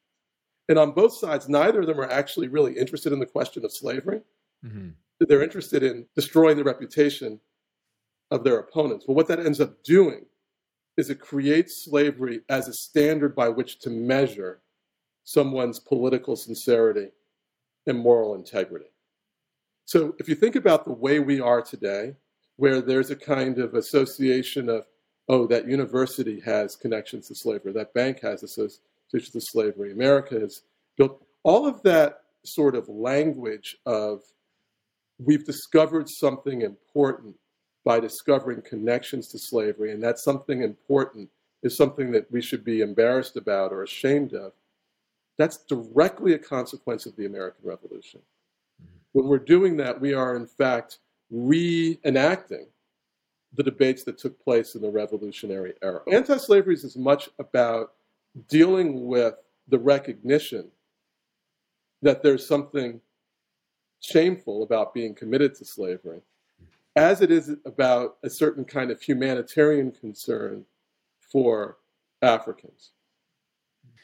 [0.69, 3.73] And on both sides, neither of them are actually really interested in the question of
[3.73, 4.21] slavery.
[4.65, 4.89] Mm-hmm.
[5.21, 7.41] They're interested in destroying the reputation
[8.31, 9.05] of their opponents.
[9.07, 10.27] But what that ends up doing
[10.97, 14.61] is it creates slavery as a standard by which to measure
[15.25, 17.09] someone's political sincerity
[17.87, 18.91] and moral integrity.
[19.85, 22.15] So if you think about the way we are today,
[22.57, 24.85] where there's a kind of association of,
[25.29, 30.63] oh, that university has connections to slavery, that bank has associations to slavery, America has
[30.97, 34.23] built all of that sort of language of
[35.19, 37.37] we've discovered something important
[37.85, 41.29] by discovering connections to slavery, and that something important
[41.63, 44.53] is something that we should be embarrassed about or ashamed of.
[45.39, 48.21] That's directly a consequence of the American Revolution.
[48.83, 48.99] Mm-hmm.
[49.13, 50.99] When we're doing that, we are in fact
[51.33, 52.67] reenacting
[53.55, 56.01] the debates that took place in the Revolutionary era.
[56.11, 57.93] Anti slavery is as much about
[58.49, 59.35] dealing with
[59.69, 60.69] the recognition
[62.03, 63.01] that there's something
[64.01, 66.21] shameful about being committed to slavery,
[66.97, 70.65] as it is about a certain kind of humanitarian concern
[71.21, 71.79] for
[72.23, 72.93] Africans.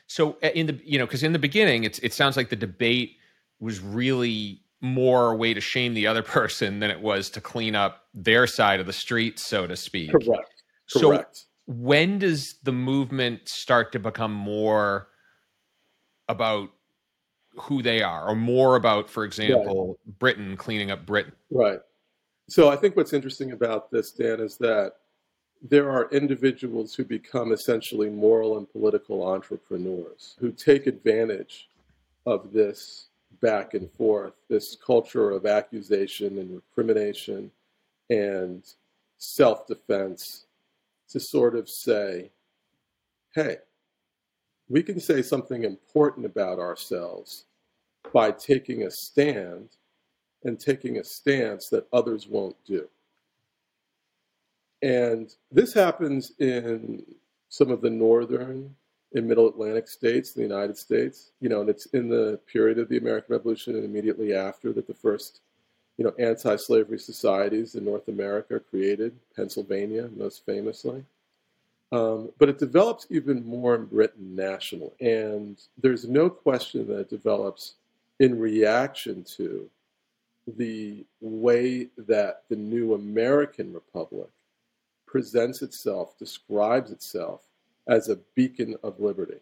[0.07, 2.57] So uh, in the you know because in the beginning it's it sounds like the
[2.57, 3.17] debate
[3.61, 7.75] was really more a way to shame the other person than it was to clean
[7.75, 10.11] up their side of the street, so to speak.
[10.11, 10.63] Correct.
[10.93, 11.37] Correct.
[11.37, 15.09] So when does the movement start to become more
[16.29, 16.71] about
[17.57, 20.19] who they are, or more about, for example, right.
[20.19, 21.33] Britain cleaning up Britain?
[21.51, 21.81] Right.
[22.49, 24.95] So I think what's interesting about this, Dan, is that
[25.63, 31.71] there are individuals who become essentially moral and political entrepreneurs who take advantage
[32.27, 33.07] of this
[33.41, 37.51] back and forth, this culture of accusation and recrimination
[38.11, 38.63] and
[39.19, 40.47] self defense
[41.09, 42.31] to sort of say,
[43.35, 43.57] hey,
[44.69, 47.45] we can say something important about ourselves
[48.13, 49.69] by taking a stand
[50.45, 52.89] and taking a stance that others won't do.
[54.83, 57.03] And this happens in
[57.49, 58.75] some of the northern
[59.15, 61.31] and middle Atlantic states the United States.
[61.41, 64.87] You know, and it's in the period of the American Revolution and immediately after that
[64.87, 65.41] the first,
[65.97, 71.05] you know, anti-slavery societies in North America created, Pennsylvania most famously.
[71.95, 74.91] Um, but it develops even more in Britain nationally.
[75.01, 77.75] And there's no question that it develops
[78.19, 79.71] in reaction to
[80.57, 84.29] the way that the new American Republic
[85.07, 87.43] presents itself, describes itself
[87.87, 89.39] as a beacon of liberty,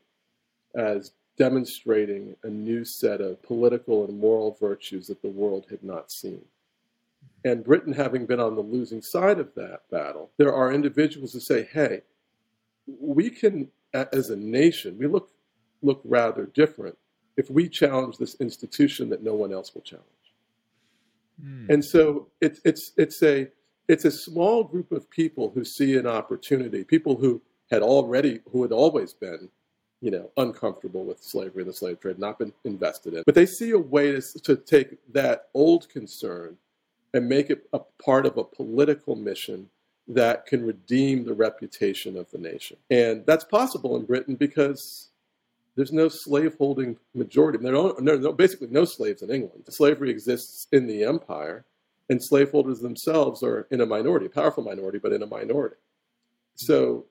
[0.75, 6.13] as demonstrating a new set of political and moral virtues that the world had not
[6.13, 6.43] seen.
[7.47, 11.41] And Britain having been on the losing side of that battle, there are individuals who
[11.41, 12.03] say, hey,
[12.87, 15.31] we can, as a nation, we look,
[15.83, 16.97] look rather different
[17.37, 20.07] if we challenge this institution that no one else will challenge.
[21.43, 21.71] Mm.
[21.71, 23.49] And so it's, it's, it's a,
[23.89, 27.41] it's a small group of people who see an opportunity, people who
[27.71, 29.49] had already, who had always been,
[30.01, 33.23] you know, uncomfortable with slavery and the slave trade, not been invested in.
[33.25, 36.57] But they see a way to, to take that old concern
[37.15, 39.69] and make it a part of a political mission
[40.09, 42.77] that can redeem the reputation of the nation.
[42.91, 45.09] And that's possible in Britain because
[45.77, 47.59] there's no slaveholding majority.
[47.59, 49.65] There are, no, no, basically no slaves in England.
[49.71, 51.65] Slavery exists in the empire,
[52.11, 55.77] and slaveholders themselves are in a minority, a powerful minority, but in a minority.
[56.57, 57.07] So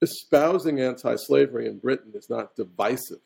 [0.00, 3.20] espousing anti-slavery in Britain is not divisive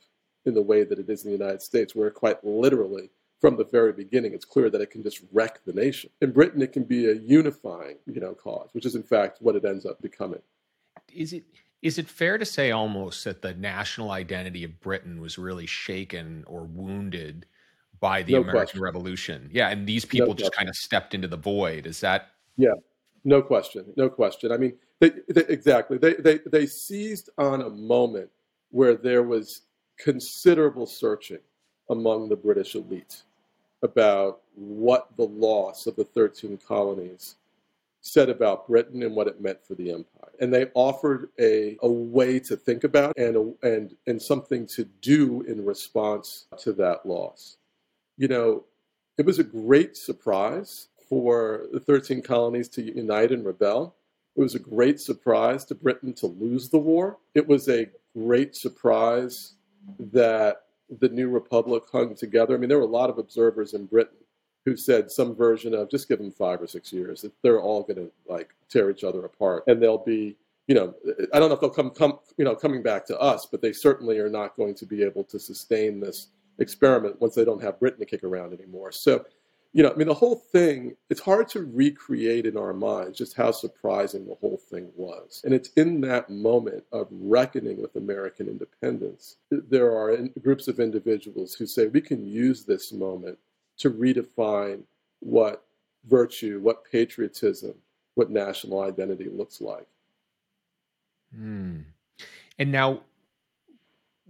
[0.44, 3.64] in the way that it is in the United States, where quite literally, from the
[3.64, 6.10] very beginning, it's clear that it can just wreck the nation.
[6.20, 9.56] In Britain, it can be a unifying, you know, cause, which is in fact what
[9.56, 10.40] it ends up becoming.
[11.14, 11.44] Is it
[11.82, 16.44] is it fair to say almost that the national identity of Britain was really shaken
[16.46, 17.46] or wounded
[18.00, 18.80] by the no American question.
[18.80, 19.50] Revolution.
[19.52, 21.86] Yeah, and these people no just kind of stepped into the void.
[21.86, 22.30] Is that?
[22.56, 22.74] Yeah,
[23.24, 24.52] no question, no question.
[24.52, 25.98] I mean, they, they, exactly.
[25.98, 28.30] They, they they seized on a moment
[28.70, 29.62] where there was
[29.98, 31.38] considerable searching
[31.90, 33.22] among the British elite
[33.82, 37.36] about what the loss of the 13 colonies
[38.00, 40.30] said about Britain and what it meant for the empire.
[40.40, 44.84] And they offered a, a way to think about and, a, and, and something to
[45.02, 47.56] do in response to that loss.
[48.16, 48.64] You know,
[49.18, 53.96] it was a great surprise for the 13 colonies to unite and rebel.
[54.36, 57.18] It was a great surprise to Britain to lose the war.
[57.34, 59.54] It was a great surprise
[59.98, 60.65] that
[61.00, 62.54] the new republic hung together.
[62.54, 64.18] I mean, there were a lot of observers in Britain
[64.64, 67.24] who said some version of just give them five or six years.
[67.42, 69.64] They're all going to like tear each other apart.
[69.66, 70.92] And they'll be you know
[71.32, 73.72] i don't know if they'll come come you know coming back to us but they
[73.72, 77.78] certainly are not going to be able to sustain this experiment once they don't have
[77.78, 78.90] britain to kick around anymore.
[78.90, 79.24] So
[79.76, 83.36] you know i mean the whole thing it's hard to recreate in our minds just
[83.36, 88.48] how surprising the whole thing was and it's in that moment of reckoning with american
[88.48, 93.38] independence there are groups of individuals who say we can use this moment
[93.76, 94.82] to redefine
[95.20, 95.64] what
[96.06, 97.74] virtue, what patriotism,
[98.14, 99.86] what national identity looks like.
[101.36, 101.84] Mm.
[102.58, 103.02] And now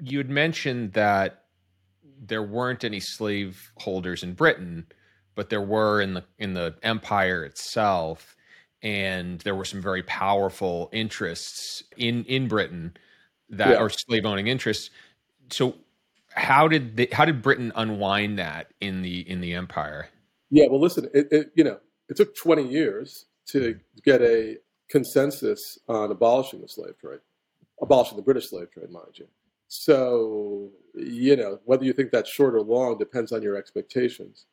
[0.02, 1.44] you had mentioned that
[2.18, 4.86] there weren't any slave holders in Britain,
[5.36, 8.36] but there were in the in the empire itself,
[8.82, 12.96] and there were some very powerful interests in in Britain
[13.50, 13.76] that yeah.
[13.76, 14.90] are slave owning interests.
[15.50, 15.76] So
[16.30, 20.08] how did they, how did Britain unwind that in the in the empire?
[20.50, 23.78] Yeah, well, listen, it, it you know it took 20 years to mm-hmm.
[24.04, 24.56] get a
[24.88, 27.20] consensus on abolishing the slave trade,
[27.80, 29.26] abolishing the British slave trade, mind you.
[29.68, 34.46] So, you know, whether you think that's short or long depends on your expectations.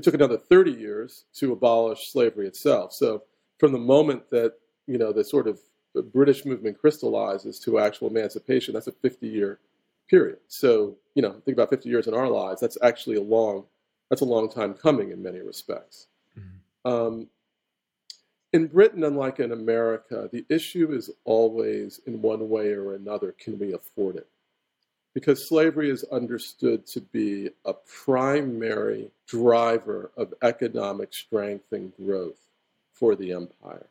[0.00, 2.94] It took another 30 years to abolish slavery itself.
[2.94, 3.24] So,
[3.58, 4.54] from the moment that,
[4.86, 5.60] you know, the sort of
[6.10, 9.58] British movement crystallizes to actual emancipation, that's a 50 year
[10.08, 10.38] period.
[10.48, 12.62] So, you know, think about 50 years in our lives.
[12.62, 13.66] That's actually a long,
[14.08, 16.06] that's a long time coming in many respects.
[16.38, 16.90] Mm-hmm.
[16.90, 17.26] Um,
[18.54, 23.58] in Britain, unlike in America, the issue is always, in one way or another, can
[23.58, 24.28] we afford it?
[25.12, 32.38] Because slavery is understood to be a primary driver of economic strength and growth
[32.92, 33.86] for the empire.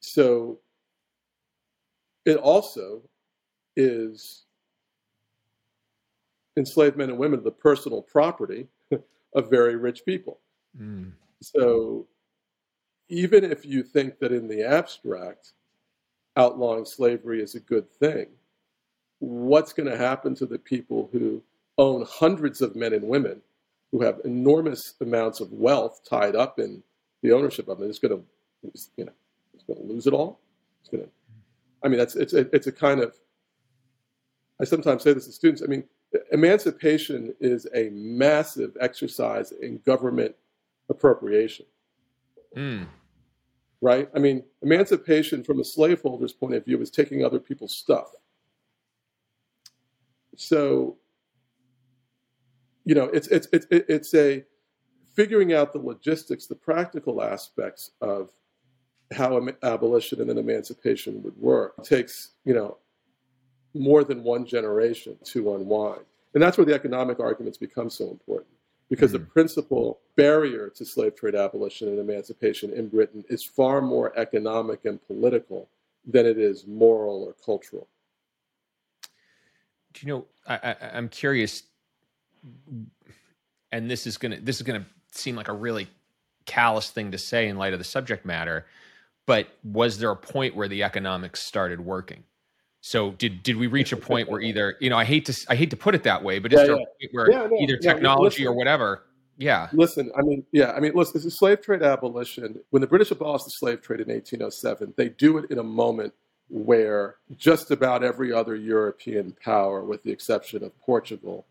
[0.00, 0.58] So
[2.24, 3.02] it also
[3.76, 4.44] is
[6.56, 8.66] enslaved men and women the personal property
[9.34, 10.38] of very rich people.
[10.80, 11.12] Mm.
[11.40, 12.06] So
[13.08, 15.52] even if you think that in the abstract,
[16.36, 18.26] outlawing slavery is a good thing,
[19.20, 21.42] what's going to happen to the people who
[21.76, 23.40] own hundreds of men and women
[23.92, 26.82] who have enormous amounts of wealth tied up in
[27.22, 27.86] the ownership of it?
[27.86, 28.24] It's going to,
[28.96, 29.12] you know,
[29.54, 30.40] it's going to lose it all.
[30.80, 31.10] It's going to.
[31.82, 33.14] I mean, that's it's a, it's a kind of.
[34.60, 35.62] I sometimes say this to students.
[35.62, 35.84] I mean,
[36.32, 40.34] emancipation is a massive exercise in government
[40.88, 41.66] appropriation.
[42.56, 42.86] Mm.
[43.80, 44.08] Right?
[44.14, 48.10] I mean, emancipation from a slaveholder's point of view is taking other people's stuff.
[50.38, 50.96] So,
[52.84, 54.44] you know, it's it's it's it's a
[55.14, 58.30] figuring out the logistics, the practical aspects of
[59.12, 61.74] how abolition and then emancipation would work.
[61.78, 62.78] It takes, you know,
[63.74, 66.04] more than one generation to unwind.
[66.34, 68.54] And that's where the economic arguments become so important
[68.88, 69.24] because mm-hmm.
[69.24, 74.84] the principal barrier to slave trade abolition and emancipation in Britain is far more economic
[74.84, 75.68] and political
[76.06, 77.88] than it is moral or cultural.
[80.00, 80.26] Do you know?
[80.46, 81.62] I, am curious,
[83.72, 85.88] and this is gonna this is gonna seem like a really
[86.46, 88.66] callous thing to say in light of the subject matter,
[89.26, 92.24] but was there a point where the economics started working?
[92.80, 95.56] So did did we reach a point where either you know I hate to I
[95.56, 96.82] hate to put it that way, but is yeah, there yeah.
[96.82, 99.04] a point where yeah, no, either technology or whatever?
[99.36, 99.68] Yeah.
[99.72, 102.60] Listen, I mean, yeah, I mean, listen, this is slave trade abolition.
[102.70, 106.12] When the British abolished the slave trade in 1807, they do it in a moment
[106.50, 111.44] where just about every other European power, with the exception of Portugal,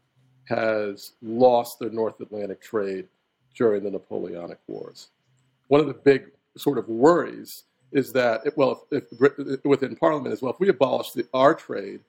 [0.45, 3.07] has lost their North Atlantic trade
[3.55, 5.09] during the Napoleonic Wars.
[5.67, 10.41] One of the big sort of worries is that well, if, if, within Parliament as
[10.41, 12.01] well, if we abolish the, our trade,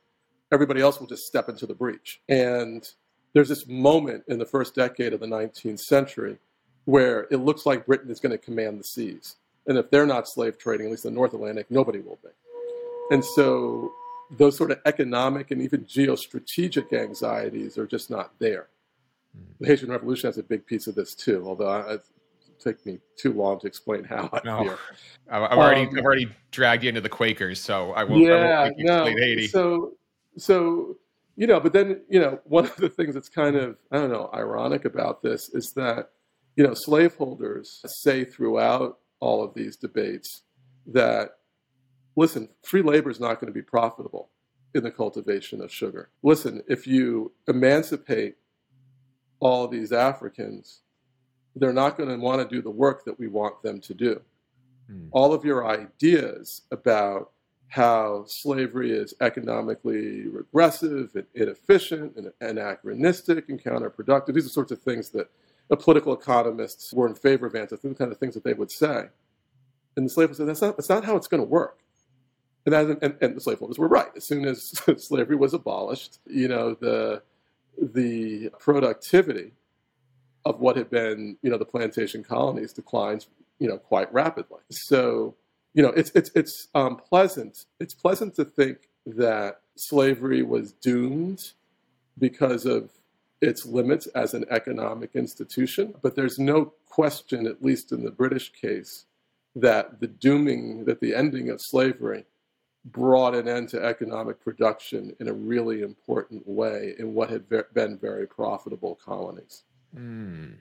[0.53, 2.21] everybody else will just step into the breach.
[2.29, 2.89] And
[3.33, 6.39] there's this moment in the first decade of the 19th century
[6.85, 9.37] where it looks like Britain is going to command the seas,
[9.67, 12.31] and if they're not slave trading, at least the North Atlantic, nobody will be.
[13.11, 13.93] And so
[14.31, 18.69] those sort of economic and even geostrategic anxieties are just not there.
[19.61, 21.99] The Haitian Revolution has a big piece of this too, although I,
[22.59, 24.63] take me too long to explain how I no.
[24.63, 24.79] feel.
[25.31, 28.23] I've already um, I've already dragged you into the Quakers, so I won't.
[28.23, 29.05] Yeah, I won't no.
[29.05, 29.47] Haiti.
[29.47, 29.95] So
[30.37, 30.97] so
[31.37, 34.11] you know, but then you know, one of the things that's kind of I don't
[34.11, 36.11] know ironic about this is that
[36.57, 40.43] you know slaveholders say throughout all of these debates
[40.87, 41.31] that,
[42.19, 44.29] listen, free labor is not going to be profitable
[44.75, 46.11] in the cultivation of sugar.
[46.25, 48.35] Listen, if you emancipate
[49.39, 50.81] all these Africans,
[51.55, 54.21] they're not going to want to do the work that we want them to do.
[54.91, 55.09] Mm.
[55.13, 57.31] All of your ideas about
[57.69, 64.35] how slavery is economically regressive and inefficient and anachronistic and counterproductive.
[64.35, 65.31] These are sorts of things that
[65.69, 68.73] the political economists were in favor of anti the kind of things that they would
[68.73, 69.05] say.
[69.97, 71.79] And the slave said, that's not, that's not how it's going to work.
[72.73, 74.11] And, and, and the slaveholders were right.
[74.17, 77.23] As soon as slavery was abolished, you know, the,
[77.81, 79.53] the productivity
[80.45, 84.61] of what had been, you know, the plantation colonies declines, you know, quite rapidly.
[84.71, 85.35] So
[85.75, 87.67] you know, it's it's it's um, pleasant.
[87.79, 91.53] It's pleasant to think that slavery was doomed
[92.19, 92.91] because of
[93.41, 95.95] its limits as an economic institution.
[96.03, 99.05] But there's no question, at least in the British case,
[99.55, 102.25] that the dooming, that the ending of slavery
[102.93, 107.99] brought an end to economic production in a really important way in what had been
[107.99, 109.65] very profitable colonies.
[109.97, 110.59] Mm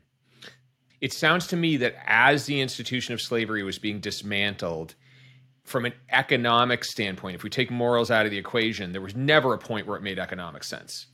[1.01, 4.95] it sounds to me that as the institution of slavery was being dismantled,
[5.63, 9.53] from an economic standpoint, if we take morals out of the equation, there was never
[9.53, 11.07] a point where it made economic sense.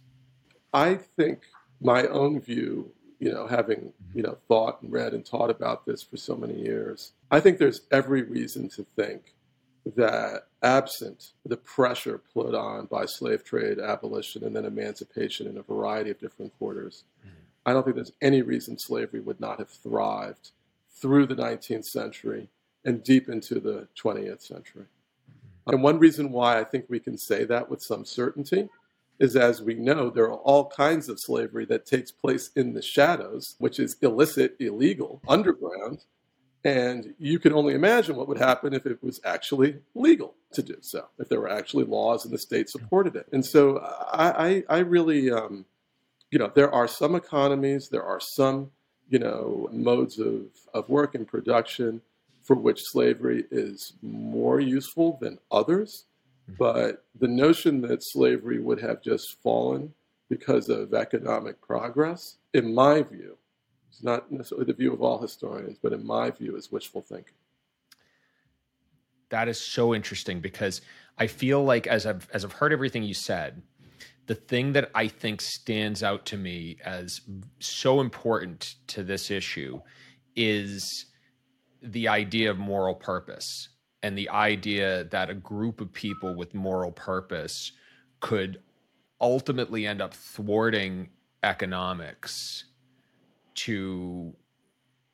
[0.74, 1.41] I think
[1.82, 6.03] my own view, you know, having, you know, thought and read and taught about this
[6.03, 9.34] for so many years, I think there's every reason to think
[9.95, 15.63] that absent the pressure put on by slave trade abolition and then emancipation in a
[15.63, 17.36] variety of different quarters, mm-hmm.
[17.65, 20.51] I don't think there's any reason slavery would not have thrived
[20.89, 22.49] through the 19th century
[22.86, 24.86] and deep into the 20th century.
[24.86, 25.73] Mm-hmm.
[25.73, 28.69] And one reason why I think we can say that with some certainty
[29.19, 32.81] is as we know, there are all kinds of slavery that takes place in the
[32.81, 36.03] shadows, which is illicit, illegal, underground.
[36.66, 40.78] And you can only imagine what would happen if it was actually legal to do
[40.80, 43.28] so, if there were actually laws and the state supported it.
[43.34, 45.66] And so I, I, I really, um,
[46.32, 48.72] you know, there are some economies, there are some,
[49.09, 52.01] you know, modes of, of work and production
[52.43, 56.05] for which slavery is more useful than others.
[56.49, 56.57] Mm-hmm.
[56.59, 59.93] But the notion that slavery would have just fallen
[60.30, 63.38] because of economic progress, in my view,
[63.93, 67.35] it's not necessarily the view of all historians, but in my view, is wishful thinking.
[69.29, 70.81] That is so interesting because
[71.19, 73.61] I feel like as I've as I've heard everything you said,
[74.25, 77.21] the thing that I think stands out to me as
[77.59, 79.79] so important to this issue
[80.35, 81.05] is
[81.83, 83.69] the idea of moral purpose
[84.01, 87.71] and the idea that a group of people with moral purpose
[88.21, 88.59] could
[89.21, 91.09] ultimately end up thwarting
[91.43, 92.65] economics
[93.55, 94.33] to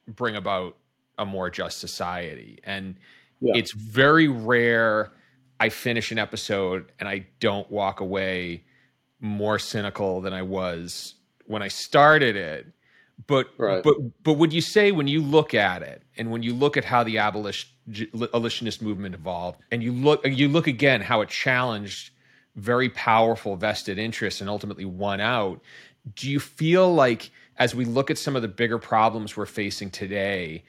[0.08, 0.78] bring about
[1.18, 2.60] a more just society.
[2.64, 2.96] And
[3.42, 3.54] yeah.
[3.56, 5.12] it's very rare
[5.60, 8.64] I finish an episode and I don't walk away
[9.20, 11.16] more cynical than I was
[11.46, 12.68] when I started it.
[13.28, 13.84] But right.
[13.84, 16.86] but but would you say when you look at it and when you look at
[16.86, 22.12] how the abolitionist movement evolved and you look you look again how it challenged
[22.56, 25.62] very powerful vested interests and ultimately won out,
[26.16, 27.30] do you feel like
[27.60, 30.64] as we look at some of the bigger problems we're facing today,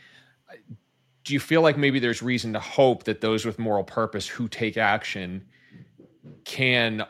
[1.24, 4.48] do you feel like maybe there's reason to hope that those with moral purpose who
[4.48, 5.46] take action
[6.44, 7.06] can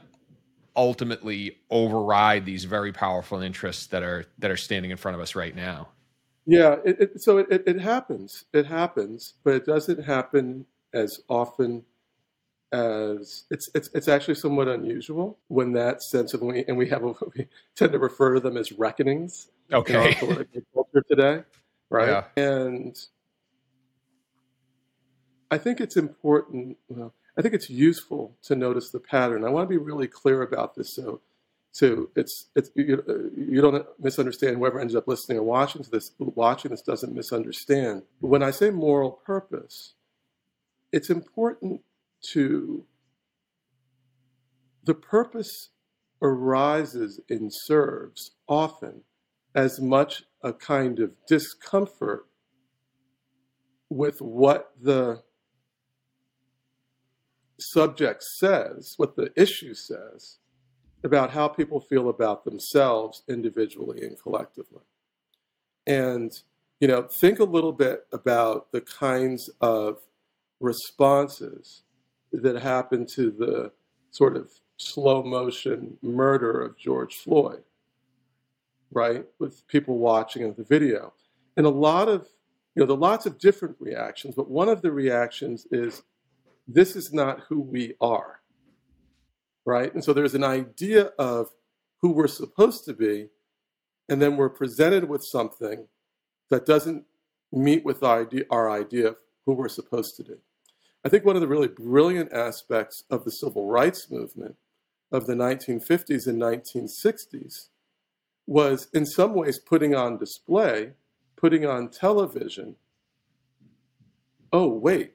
[0.77, 5.35] ultimately override these very powerful interests that are that are standing in front of us
[5.35, 5.89] right now.
[6.47, 8.45] Yeah, it, it, so it, it happens.
[8.53, 11.85] It happens, but it doesn't happen as often
[12.73, 17.09] as it's it's it's actually somewhat unusual when that sense of and we have a,
[17.37, 19.95] we tend to refer to them as reckonings okay.
[19.95, 21.43] in our political culture today,
[21.89, 22.25] right?
[22.37, 22.43] Yeah.
[22.43, 22.97] And
[25.51, 26.77] I think it's important.
[26.89, 29.45] Well, I think it's useful to notice the pattern.
[29.45, 31.21] I want to be really clear about this so
[31.73, 36.13] so it's it's you, you don't misunderstand whoever ends up listening or watching to this
[36.19, 38.03] watching this doesn't misunderstand.
[38.21, 39.95] But when I say moral purpose,
[40.93, 41.83] it's important
[42.33, 42.85] to
[44.85, 45.71] the purpose
[46.23, 49.03] arises and serves often
[49.55, 52.27] as much a kind of discomfort
[53.89, 55.23] with what the
[57.59, 60.39] subject says, what the issue says,
[61.03, 64.83] about how people feel about themselves individually and collectively.
[65.87, 66.31] And,
[66.79, 69.99] you know, think a little bit about the kinds of
[70.61, 71.83] responses
[72.33, 73.73] that happened to the
[74.11, 77.63] sort of slow motion murder of George Floyd,
[78.93, 79.25] right?
[79.39, 81.13] With people watching the video.
[81.57, 82.29] And a lot of
[82.75, 86.03] You know, there are lots of different reactions, but one of the reactions is
[86.69, 88.41] this is not who we are.
[89.67, 89.93] Right?
[89.93, 91.51] And so there's an idea of
[92.01, 93.29] who we're supposed to be,
[94.09, 95.87] and then we're presented with something
[96.49, 97.05] that doesn't
[97.53, 100.37] meet with our idea, our idea of who we're supposed to be.
[101.05, 104.57] I think one of the really brilliant aspects of the civil rights movement
[105.13, 107.69] of the 1950s and 1960s
[108.47, 110.93] was, in some ways, putting on display,
[111.37, 112.77] putting on television.
[114.53, 115.15] Oh, wait,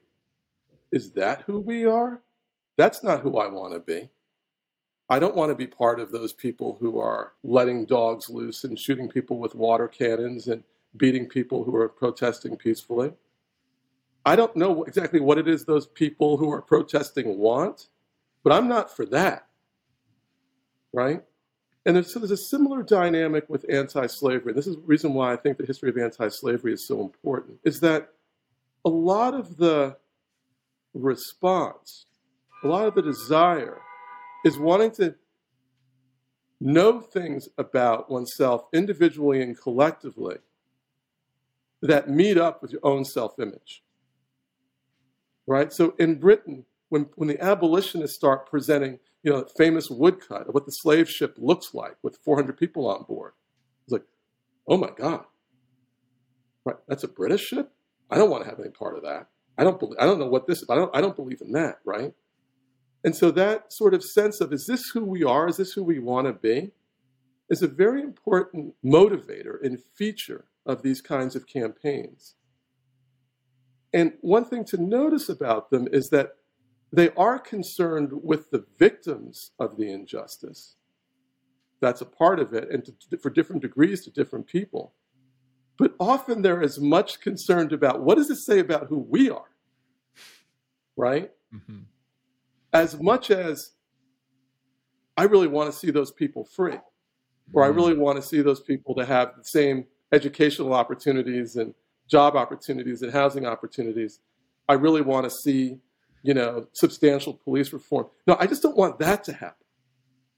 [0.91, 2.21] is that who we are?
[2.77, 4.09] That's not who I want to be.
[5.07, 8.79] I don't want to be part of those people who are letting dogs loose and
[8.79, 10.63] shooting people with water cannons and
[10.97, 13.13] beating people who are protesting peacefully.
[14.25, 17.89] I don't know exactly what it is those people who are protesting want,
[18.43, 19.47] but I'm not for that.
[20.93, 21.23] Right?
[21.85, 24.53] And there's, so there's a similar dynamic with anti-slavery.
[24.53, 27.79] This is the reason why I think the history of anti-slavery is so important, is
[27.81, 28.09] that
[28.83, 29.95] a lot of the
[30.95, 32.07] response,
[32.63, 33.79] a lot of the desire
[34.45, 35.13] is wanting to
[36.59, 40.37] know things about oneself individually and collectively
[41.81, 43.83] that meet up with your own self-image
[45.47, 45.71] right?
[45.71, 50.53] So in Britain, when, when the abolitionists start presenting, you know, that famous woodcut of
[50.53, 53.33] what the slave ship looks like with 400 people on board,
[53.83, 54.05] it's like,
[54.67, 55.25] oh my God,
[56.63, 56.77] right?
[56.87, 57.71] That's a British ship.
[58.09, 59.27] I don't want to have any part of that.
[59.57, 59.97] I don't believe.
[59.99, 60.61] I don't know what this.
[60.61, 60.69] Is.
[60.69, 60.95] I don't.
[60.95, 62.13] I don't believe in that, right?
[63.03, 65.47] And so that sort of sense of is this who we are?
[65.47, 66.71] Is this who we want to be?
[67.49, 72.35] Is a very important motivator and feature of these kinds of campaigns.
[73.95, 76.31] And one thing to notice about them is that
[76.91, 80.75] they are concerned with the victims of the injustice.
[81.79, 84.93] That's a part of it, and to, for different degrees to different people.
[85.77, 89.49] But often they're as much concerned about what does it say about who we are,
[90.97, 91.31] right?
[91.53, 91.83] Mm-hmm.
[92.73, 93.71] As much as
[95.15, 96.79] I really want to see those people free,
[97.53, 97.77] or I mm-hmm.
[97.77, 101.73] really want to see those people to have the same educational opportunities and
[102.09, 104.19] job opportunities and housing opportunities.
[104.67, 105.79] I really want to see,
[106.23, 108.07] you know, substantial police reform.
[108.27, 109.65] No, I just don't want that to happen.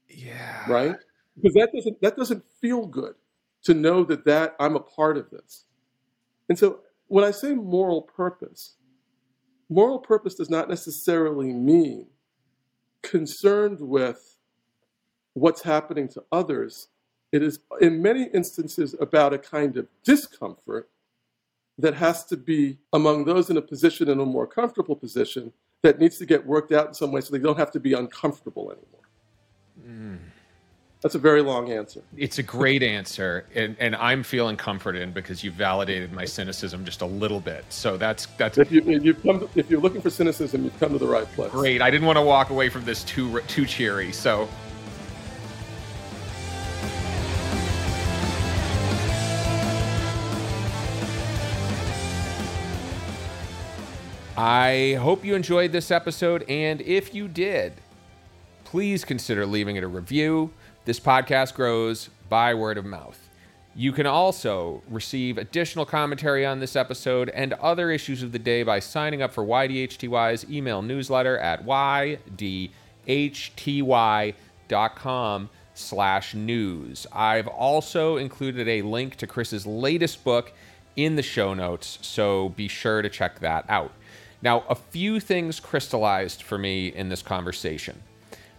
[0.08, 0.70] Yeah.
[0.70, 0.96] Right?
[1.36, 3.14] Because that doesn't that doesn't feel good
[3.64, 5.64] to know that that I'm a part of this.
[6.48, 8.76] And so when I say moral purpose,
[9.68, 12.08] moral purpose does not necessarily mean
[13.02, 14.38] concerned with
[15.34, 16.88] what's happening to others.
[17.30, 20.88] It is in many instances about a kind of discomfort
[21.78, 25.52] that has to be among those in a position in a more comfortable position
[25.82, 27.92] that needs to get worked out in some way so they don't have to be
[27.92, 28.98] uncomfortable anymore.
[29.86, 30.18] Mm.
[31.00, 32.02] That's a very long answer.
[32.16, 37.02] It's a great answer, and, and I'm feeling comforted because you validated my cynicism just
[37.02, 37.64] a little bit.
[37.68, 38.58] So that's that's.
[38.58, 41.30] If you if, come to, if you're looking for cynicism, you've come to the right
[41.34, 41.52] place.
[41.52, 41.82] Great.
[41.82, 44.10] I didn't want to walk away from this too too cheery.
[44.10, 44.48] So
[54.40, 57.72] I hope you enjoyed this episode, and if you did,
[58.62, 60.52] please consider leaving it a review.
[60.84, 63.18] This podcast grows by word of mouth.
[63.74, 68.62] You can also receive additional commentary on this episode and other issues of the day
[68.62, 72.70] by signing up for YDHTY's email newsletter at ydhty.com
[75.74, 77.06] slash news.
[77.12, 80.52] I've also included a link to Chris's latest book
[80.94, 83.90] in the show notes, so be sure to check that out.
[84.40, 88.02] Now, a few things crystallized for me in this conversation.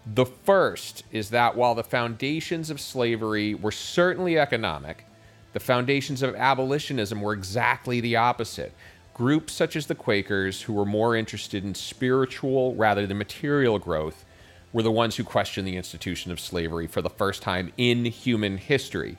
[0.06, 5.06] The first is that while the foundations of slavery were certainly economic,
[5.54, 8.74] the foundations of abolitionism were exactly the opposite.
[9.14, 14.26] Groups such as the Quakers, who were more interested in spiritual rather than material growth,
[14.72, 18.58] were the ones who questioned the institution of slavery for the first time in human
[18.58, 19.18] history.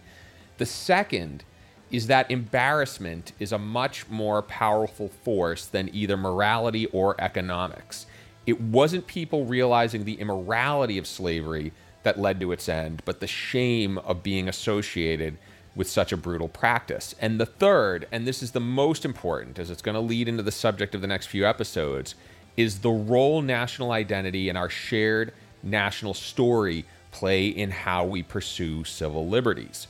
[0.58, 1.44] The second
[1.90, 8.06] is that embarrassment is a much more powerful force than either morality or economics.
[8.46, 11.72] It wasn't people realizing the immorality of slavery
[12.02, 15.36] that led to its end, but the shame of being associated
[15.74, 17.14] with such a brutal practice.
[17.20, 20.42] And the third, and this is the most important, as it's going to lead into
[20.42, 22.14] the subject of the next few episodes,
[22.56, 25.32] is the role national identity and our shared
[25.62, 29.86] national story play in how we pursue civil liberties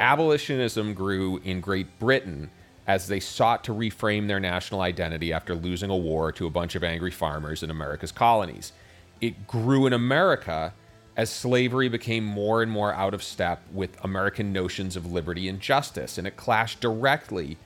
[0.00, 2.50] abolitionism grew in Great Britain
[2.86, 6.74] as they sought to reframe their national identity after losing a war to a bunch
[6.74, 8.72] of angry farmers in America's colonies.
[9.20, 10.72] It grew in America
[11.16, 15.60] as slavery became more and more out of step with American notions of liberty and
[15.60, 17.56] justice, and it clashed directly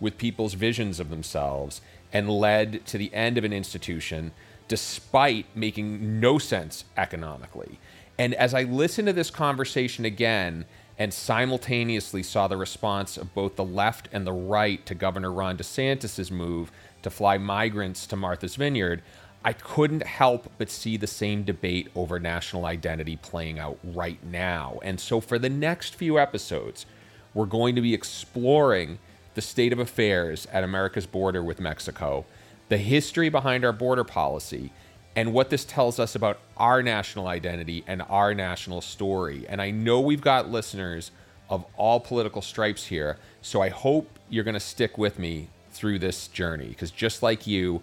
[0.00, 1.80] with people's visions of themselves
[2.12, 4.32] and led to the end of an institution
[4.68, 7.78] despite making no sense economically.
[8.18, 10.64] And as I listen to this conversation again
[10.98, 15.56] and simultaneously saw the response of both the left and the right to Governor Ron
[15.56, 16.72] DeSantis' move
[17.02, 19.02] to fly migrants to Martha's Vineyard,
[19.44, 24.80] I couldn't help but see the same debate over national identity playing out right now.
[24.82, 26.86] And so for the next few episodes,
[27.32, 28.98] we're going to be exploring
[29.34, 32.24] the state of affairs at America's border with Mexico,
[32.70, 34.72] the history behind our border policy,
[35.16, 39.46] and what this tells us about our national identity and our national story.
[39.48, 41.10] And I know we've got listeners
[41.48, 45.98] of all political stripes here, so I hope you're going to stick with me through
[45.98, 47.82] this journey because just like you,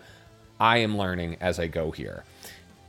[0.59, 2.23] I am learning as I go here.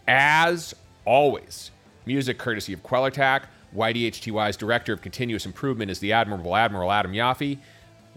[0.07, 0.75] As
[1.07, 1.71] always,
[2.05, 3.45] music courtesy of Quellertac.
[3.75, 7.59] YDHTY's Director of Continuous Improvement is the Admirable Admiral Adam Yaffe.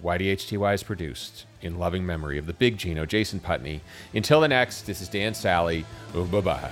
[0.03, 3.81] YDHTY is produced in loving memory of the big Gino, Jason Putney.
[4.13, 5.85] Until the next, this is Dan Sally.
[6.13, 6.71] Oh, bye bye.